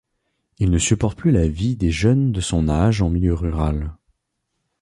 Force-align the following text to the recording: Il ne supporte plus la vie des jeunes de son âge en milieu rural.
Il 0.57 0.71
ne 0.71 0.79
supporte 0.79 1.15
plus 1.15 1.29
la 1.29 1.47
vie 1.47 1.75
des 1.75 1.91
jeunes 1.91 2.31
de 2.31 2.41
son 2.41 2.69
âge 2.69 3.03
en 3.03 3.11
milieu 3.11 3.35
rural. 3.35 3.95